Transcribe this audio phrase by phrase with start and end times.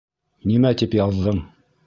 [0.51, 1.45] Нимә тип яҙҙың?